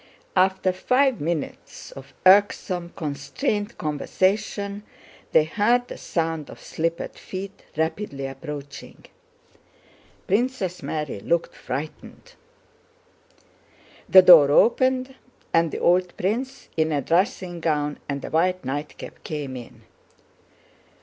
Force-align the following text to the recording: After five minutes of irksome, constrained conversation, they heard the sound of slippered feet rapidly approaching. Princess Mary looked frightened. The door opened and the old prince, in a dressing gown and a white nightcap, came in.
After 0.35 0.71
five 0.73 1.21
minutes 1.21 1.91
of 1.91 2.11
irksome, 2.25 2.91
constrained 2.95 3.77
conversation, 3.77 4.81
they 5.31 5.43
heard 5.43 5.87
the 5.89 5.97
sound 5.99 6.49
of 6.49 6.59
slippered 6.59 7.13
feet 7.19 7.61
rapidly 7.77 8.25
approaching. 8.25 9.05
Princess 10.25 10.81
Mary 10.81 11.19
looked 11.19 11.53
frightened. 11.53 12.33
The 14.09 14.23
door 14.23 14.49
opened 14.49 15.13
and 15.53 15.69
the 15.69 15.77
old 15.77 16.17
prince, 16.17 16.69
in 16.75 16.91
a 16.91 17.03
dressing 17.03 17.59
gown 17.59 17.99
and 18.09 18.25
a 18.25 18.31
white 18.31 18.65
nightcap, 18.65 19.23
came 19.23 19.55
in. 19.55 19.83